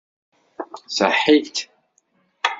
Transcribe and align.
Ṣaḥit. 0.97 1.57